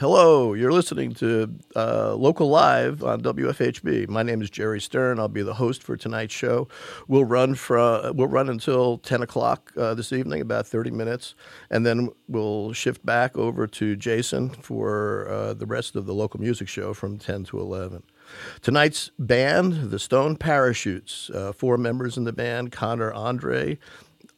[0.00, 4.08] Hello, you're listening to uh, Local Live on WFHB.
[4.08, 5.20] My name is Jerry Stern.
[5.20, 6.68] I'll be the host for tonight's show.
[7.06, 11.34] We'll run from we'll run until 10 o'clock uh, this evening, about 30 minutes,
[11.68, 16.40] and then we'll shift back over to Jason for uh, the rest of the local
[16.40, 18.02] music show from 10 to 11.
[18.62, 23.78] Tonight's band, the Stone Parachutes, uh, four members in the band: Connor Andrei,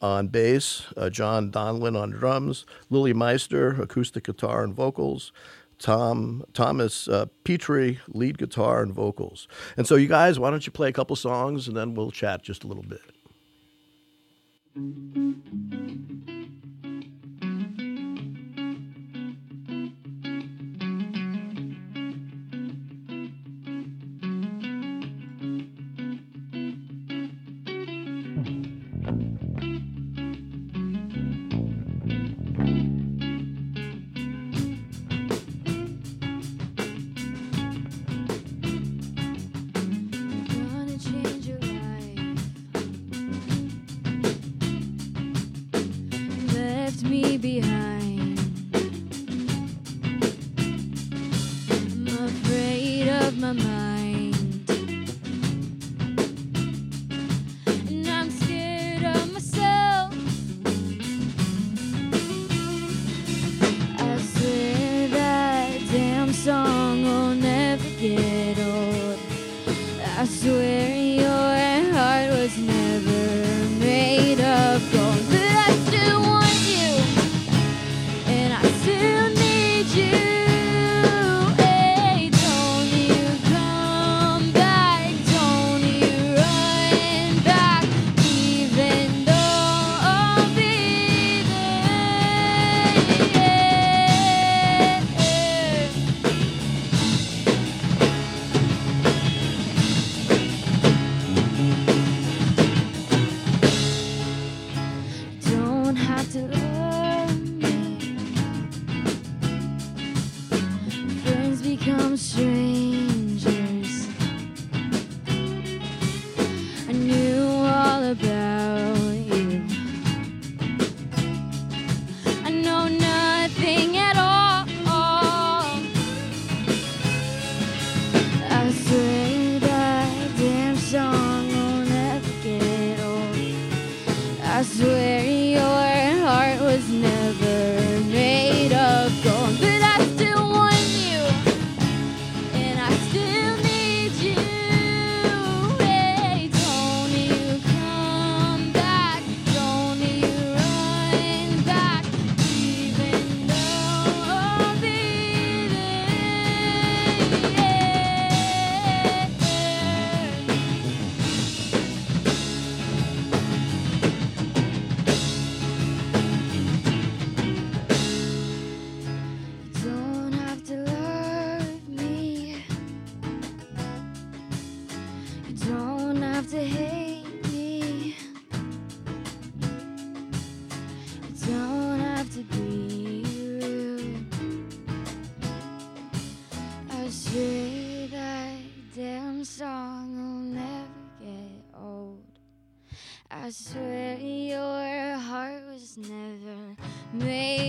[0.03, 5.31] on bass, uh, John Donlon on drums, Lilly Meister, acoustic guitar and vocals,
[5.79, 9.47] Tom Thomas uh, Petry, lead guitar and vocals.
[9.77, 12.43] And so, you guys, why don't you play a couple songs and then we'll chat
[12.43, 13.01] just a little bit.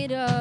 [0.07, 0.34] Made of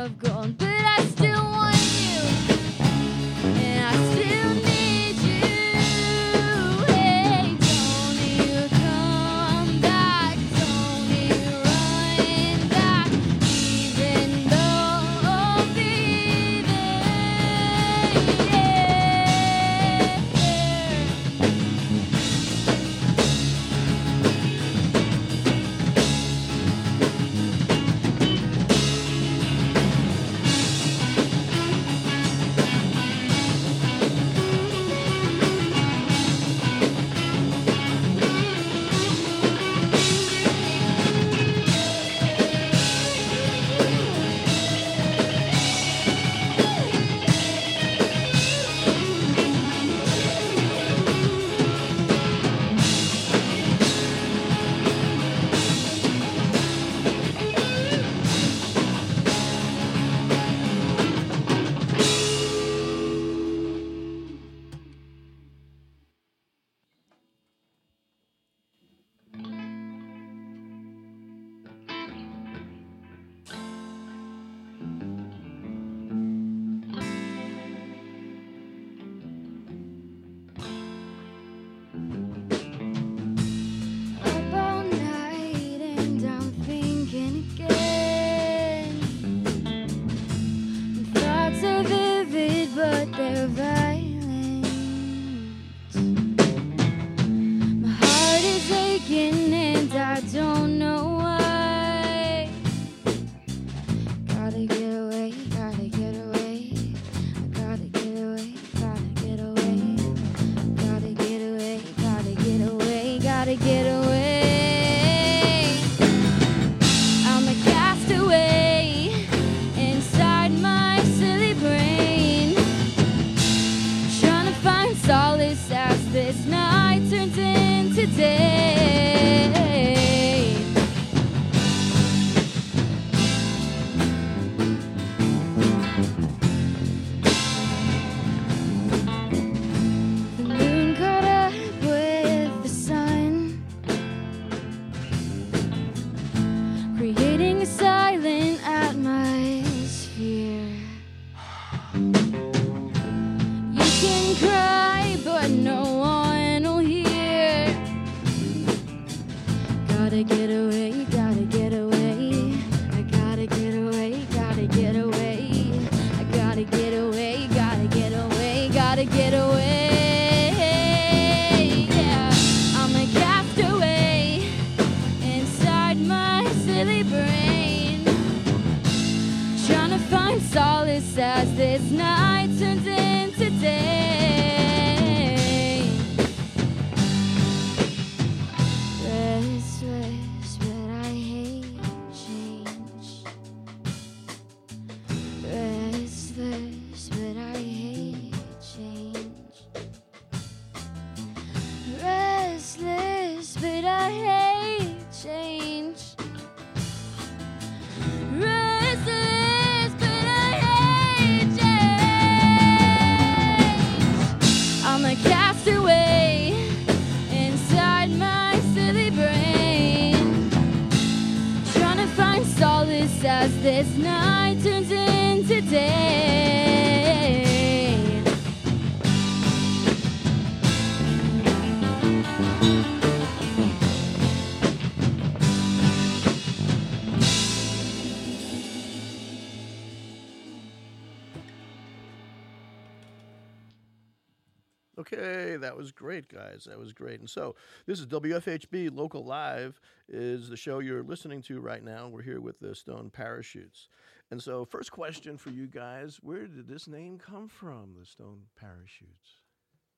[245.12, 246.64] Okay, that was great, guys.
[246.66, 247.20] That was great.
[247.20, 249.78] And so, this is WFHB Local Live,
[250.08, 252.08] is the show you're listening to right now.
[252.08, 253.88] We're here with the Stone Parachutes.
[254.30, 258.44] And so, first question for you guys Where did this name come from, the Stone
[258.58, 259.42] Parachutes?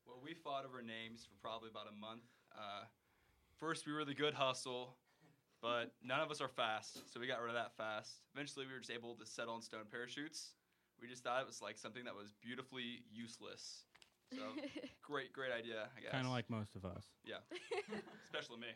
[0.05, 2.23] Well, we fought over names for probably about a month.
[2.53, 2.83] Uh,
[3.57, 4.97] first, we were the good hustle,
[5.61, 8.23] but none of us are fast, so we got rid of that fast.
[8.35, 10.51] Eventually, we were just able to settle on stone parachutes.
[11.01, 13.85] We just thought it was like something that was beautifully useless.
[14.31, 14.41] So,
[15.01, 16.11] great, great idea, I guess.
[16.11, 17.05] Kind of like most of us.
[17.25, 17.37] Yeah,
[18.25, 18.67] especially me.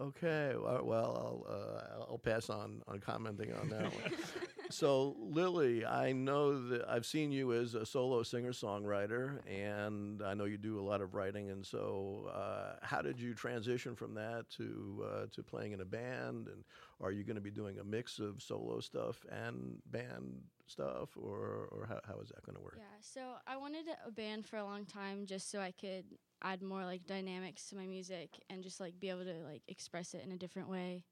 [0.00, 4.12] Okay, well, well I'll, uh, I'll pass on, on commenting on that one.
[4.70, 10.32] so, Lilly, I know that I've seen you as a solo singer songwriter, and I
[10.32, 11.50] know you do a lot of writing.
[11.50, 15.86] And so, uh, how did you transition from that to uh, to playing in a
[15.86, 16.48] band?
[16.48, 16.64] And
[17.02, 20.40] are you going to be doing a mix of solo stuff and band
[20.72, 22.74] stuff, or or how, how is that going to work?
[22.76, 26.04] Yeah, so I wanted a band for a long time just so I could
[26.42, 30.14] add more like dynamics to my music and just like be able to like express
[30.14, 31.04] it in a different way.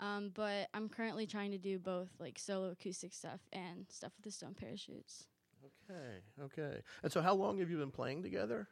[0.00, 4.24] Um, but I'm currently trying to do both like solo acoustic stuff and stuff with
[4.24, 5.26] the Stone Parachutes.
[5.90, 6.80] Okay, okay.
[7.02, 8.68] And so, how long have you been playing together?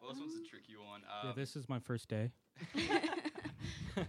[0.00, 1.02] Well, this one's a tricky one.
[1.22, 2.32] yeah, Um, this is my first day.
[3.96, 4.02] uh,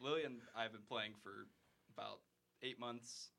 [0.00, 1.46] Lilly and I have been playing for
[1.92, 2.20] about
[2.62, 3.30] eight months.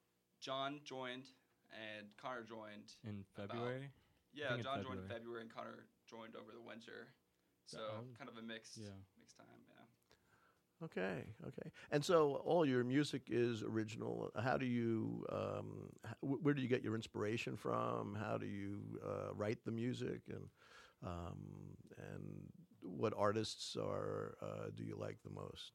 [0.41, 1.25] John joined,
[1.71, 2.93] and Connor joined.
[3.03, 3.89] In About- February.
[4.33, 5.19] Yeah, think in John joined in February.
[5.19, 7.07] February, and Connor joined over the winter.
[7.65, 8.89] So um, kind of a mixed, yeah.
[9.19, 9.47] mixed time.
[9.69, 10.85] Yeah.
[10.85, 11.69] Okay, okay.
[11.91, 14.31] And so all your music is original.
[14.41, 15.89] How do you, um,
[16.21, 18.17] wh- where do you get your inspiration from?
[18.19, 20.49] How do you uh, write the music, and
[21.05, 21.37] um,
[22.13, 25.73] and what artists are uh, do you like the most?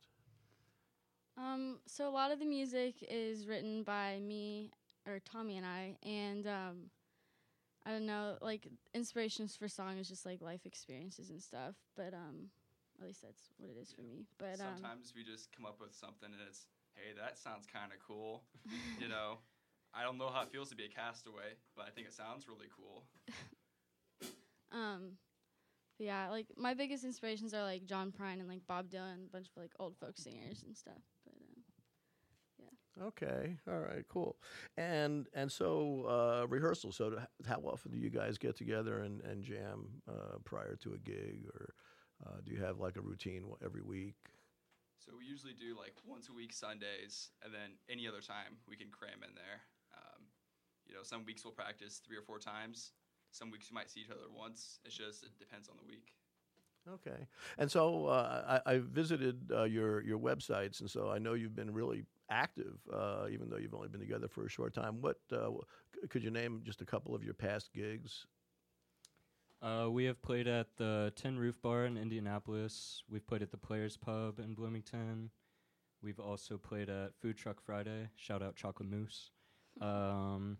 [1.39, 4.71] Um, so a lot of the music is written by me
[5.07, 6.77] or Tommy and I, and um,
[7.85, 11.75] I don't know, like inspirations for song is just like life experiences and stuff.
[11.97, 12.49] But um,
[12.99, 14.25] at least that's what it is for me.
[14.39, 17.93] But um, Sometimes we just come up with something, and it's, hey, that sounds kind
[17.93, 18.43] of cool.
[19.01, 19.39] you know,
[19.95, 22.49] I don't know how it feels to be a castaway, but I think it sounds
[22.49, 23.05] really cool.
[24.73, 25.13] Um,
[25.99, 29.47] yeah, like my biggest inspirations are like John Prine and like Bob Dylan, a bunch
[29.47, 31.01] of like old folk singers and stuff.
[33.03, 33.59] Okay.
[33.69, 34.05] All right.
[34.09, 34.37] Cool.
[34.77, 36.93] And and so uh, rehearsal.
[36.93, 40.99] So how often do you guys get together and and jam uh, prior to a
[40.99, 41.75] gig, or
[42.27, 44.17] uh, do you have like a routine every week?
[44.99, 48.77] So we usually do like once a week Sundays, and then any other time we
[48.77, 49.61] can cram in there.
[49.95, 50.23] Um,
[50.87, 52.93] you know, some weeks we'll practice three or four times.
[53.31, 54.79] Some weeks we might see each other once.
[54.85, 56.15] It's just it depends on the week.
[56.89, 57.27] Okay.
[57.59, 61.57] And so uh, I, I visited uh, your your websites, and so I know you've
[61.57, 65.01] been really active, uh, even though you've only been together for a short time.
[65.01, 65.51] What uh,
[66.09, 68.27] could you name just a couple of your past gigs?
[69.63, 73.03] Uh, we have played at the Tin Roof Bar in Indianapolis.
[73.09, 75.31] We've played at the Players Pub in Bloomington.
[76.03, 78.11] We've also played at Food Truck Friday.
[78.17, 79.31] Shout out Chocolate Moose.
[79.79, 80.57] Um,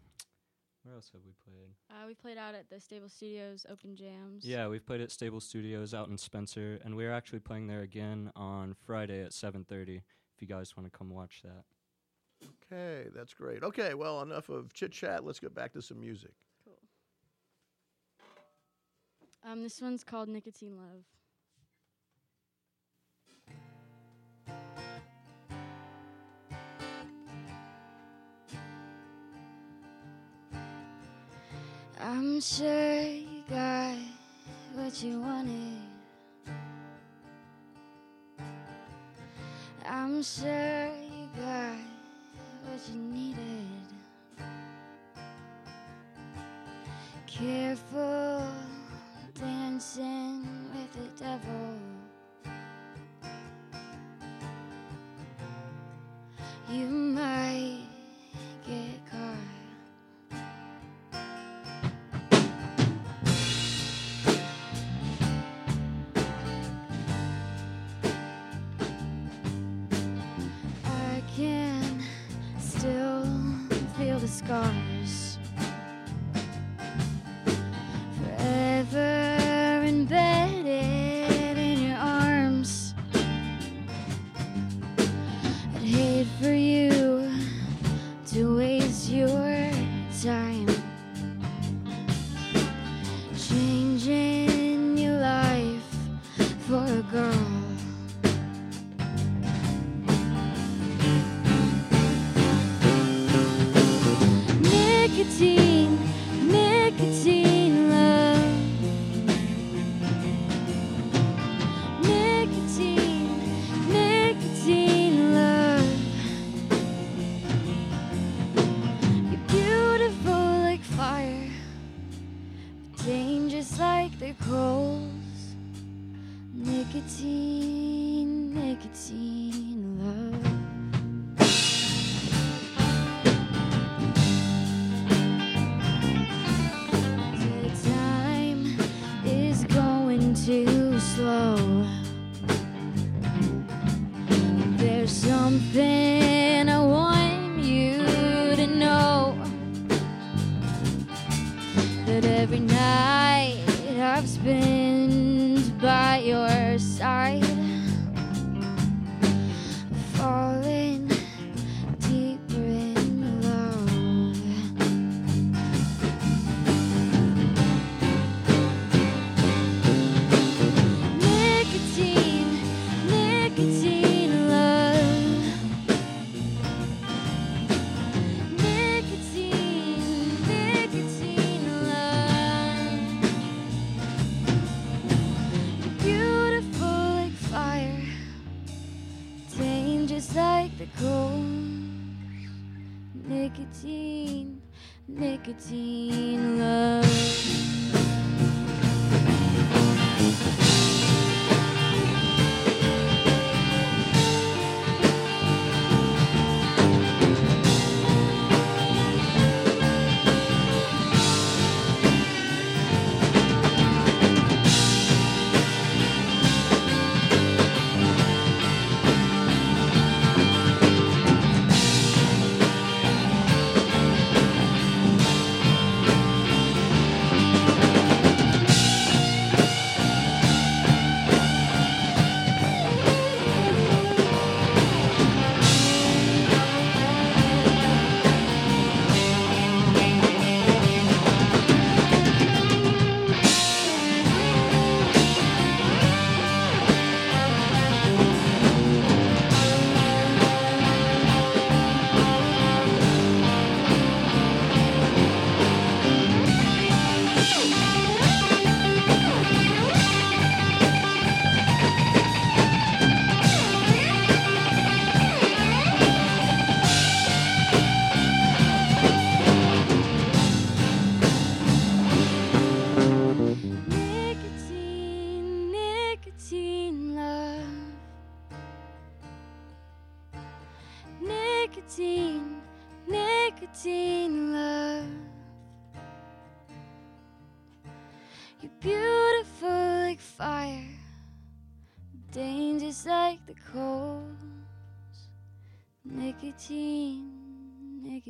[0.87, 1.71] where else have we played?
[1.91, 4.45] Uh, we played out at the Stable Studios Open Jams.
[4.45, 8.31] Yeah, we've played at Stable Studios out in Spencer, and we're actually playing there again
[8.37, 10.03] on Friday at 7:30.
[10.37, 11.65] If you guys want to come watch that.
[12.71, 13.63] Okay, that's great.
[13.63, 15.25] Okay, well, enough of chit chat.
[15.25, 16.33] Let's get back to some music.
[16.63, 16.75] Cool.
[19.51, 21.05] Um, this one's called Nicotine Love.
[31.99, 33.97] I'm sure you got
[34.75, 35.96] what you wanted.
[39.89, 41.77] I'm sure you got
[42.65, 43.67] what you needed.
[47.27, 48.43] Careful
[49.35, 51.96] dancing with the devil.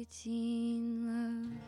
[0.07, 1.59] Nicotine love.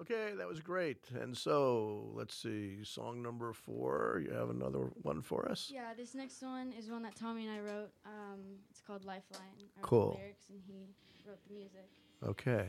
[0.00, 1.04] Okay, that was great.
[1.20, 4.22] And so let's see, song number four.
[4.24, 5.70] You have another one for us?
[5.72, 7.90] Yeah, this next one is one that Tommy and I wrote.
[8.06, 8.40] Um,
[8.70, 9.42] it's called Lifeline.
[9.58, 10.12] I wrote Cool.
[10.12, 10.94] The lyrics and he
[11.26, 11.90] wrote the music.
[12.26, 12.68] Okay.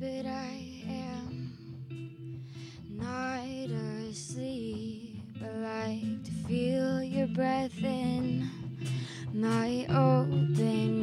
[0.00, 1.52] But I am
[2.88, 3.44] not
[4.08, 5.22] asleep.
[5.44, 8.48] I like to feel your breath in
[9.34, 10.99] my open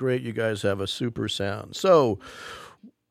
[0.00, 0.22] great.
[0.22, 1.76] You guys have a super sound.
[1.76, 2.18] So,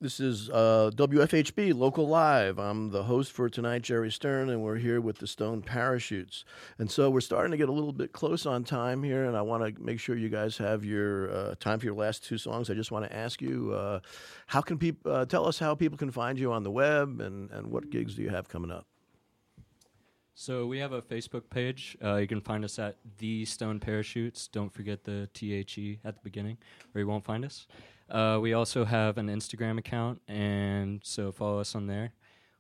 [0.02, 2.58] this is uh, WFHB Local Live.
[2.58, 6.45] I'm the host for tonight, Jerry Stern, and we're here with the Stone Parachutes.
[6.80, 9.43] And so we're starting to get a little bit close on time here, and I
[9.43, 12.71] want to make sure you guys have your uh, time for your last two songs.
[12.71, 13.99] I just want to ask you, uh,
[14.47, 17.52] how can people uh, tell us how people can find you on the web, and,
[17.52, 18.88] and what gigs do you have coming up?
[20.41, 21.97] So we have a Facebook page.
[22.02, 24.47] Uh, you can find us at the Stone Parachutes.
[24.47, 26.58] Don't forget the T H E at the beginning,
[26.95, 27.67] or you won't find us.
[28.10, 32.13] Uh, we also have an Instagram account, and so follow us on there.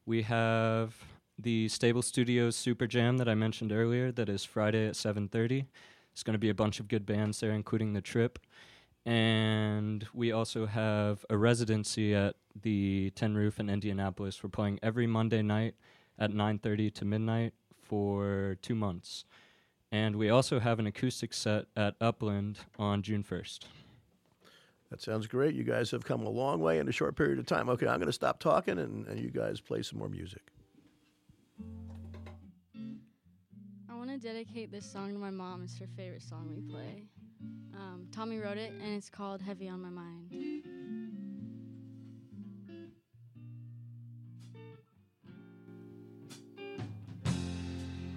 [0.05, 0.93] We have
[1.37, 4.11] the Stable Studios Super Jam that I mentioned earlier.
[4.11, 5.65] That is Friday at seven thirty.
[6.11, 8.39] It's going to be a bunch of good bands there, including the Trip.
[9.05, 14.43] And we also have a residency at the Tin Roof in Indianapolis.
[14.43, 15.75] We're playing every Monday night
[16.19, 17.53] at 9:30 to midnight
[17.89, 19.25] for two months.
[19.91, 23.61] And we also have an acoustic set at Upland on June 1st.
[24.91, 25.55] That sounds great.
[25.55, 27.69] You guys have come a long way in a short period of time.
[27.69, 30.43] Okay, I'm going to stop talking and, and you guys play some more music.
[33.89, 35.63] I want to dedicate this song to my mom.
[35.63, 37.03] It's her favorite song we play.
[37.75, 41.28] Um, Tommy wrote it, and it's called Heavy on My Mind.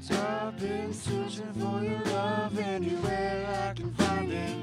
[0.03, 4.57] So I've been searching for your love anywhere I can find it.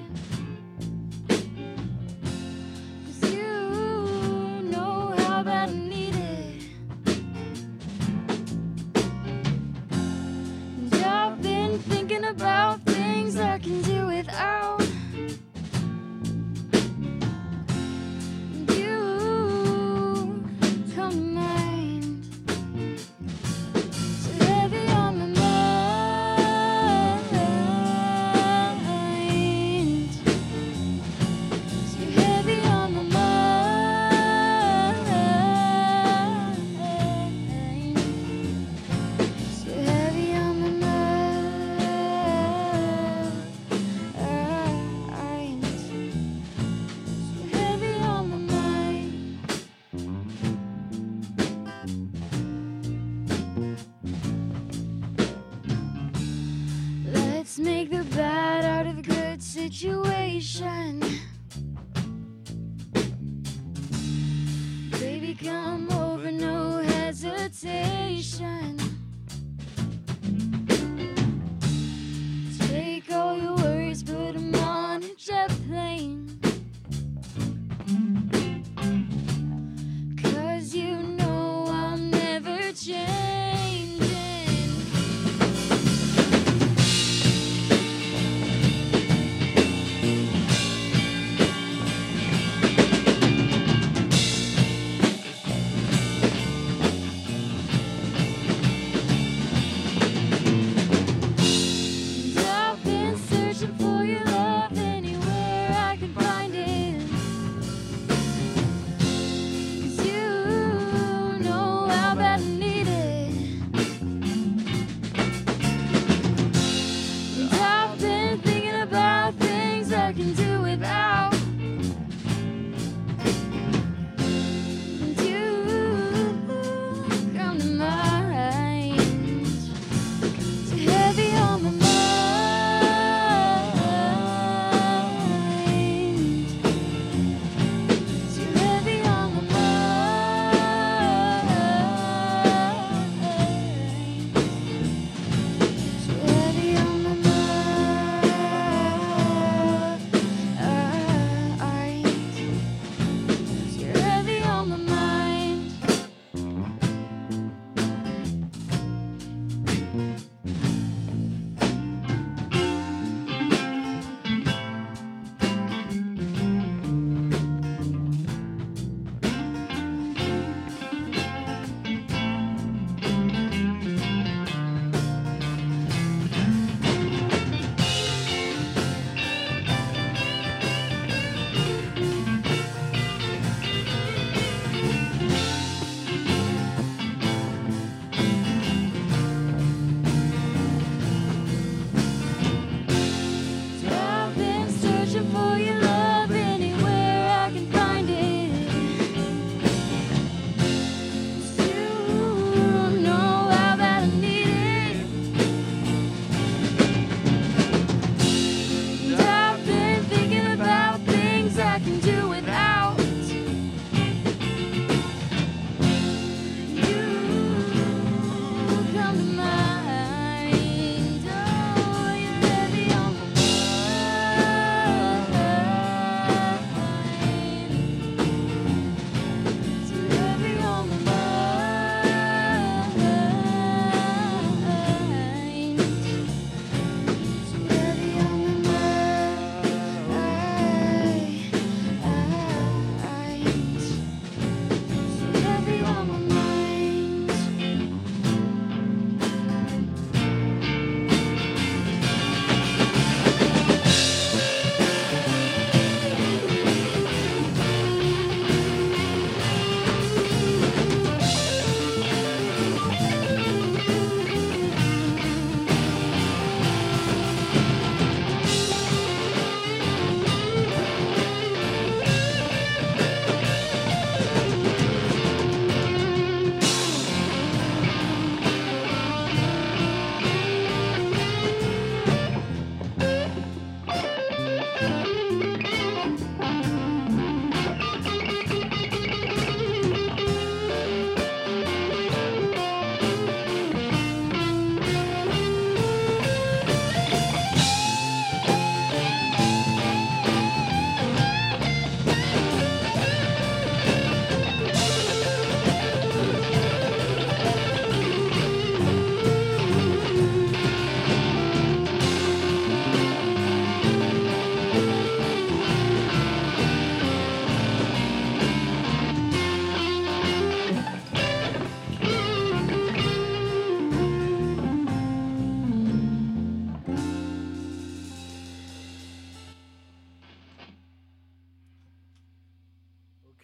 [3.06, 6.64] Cause you know how bad I need it.
[10.78, 13.89] And I've been thinking about things I can do.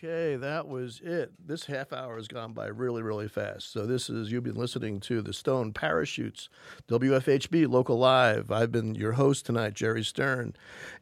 [0.06, 1.32] Okay, that was it.
[1.44, 3.72] This half hour has gone by really, really fast.
[3.74, 6.48] So this is you've been listening to the Stone Parachutes,
[6.88, 8.52] WFHB Local Live.
[8.52, 10.54] I've been your host tonight, Jerry Stern,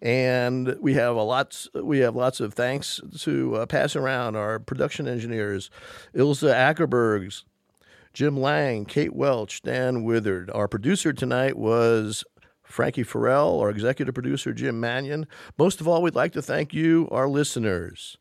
[0.01, 4.57] and we have a lots we have lots of thanks to uh, pass around our
[4.57, 5.69] production engineers,
[6.15, 7.43] Ilze Akerbergs,
[8.13, 10.49] Jim Lang, Kate Welch, Dan Withered.
[10.51, 12.23] Our producer tonight was
[12.63, 15.27] Frankie Farrell, our executive producer, Jim Mannion.
[15.57, 18.17] Most of all, we'd like to thank you, our listeners.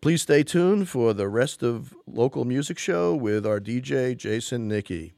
[0.00, 5.14] Please stay tuned for the rest of Local Music Show with our DJ, Jason Nicky.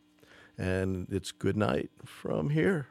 [0.57, 2.87] And it's good night from here.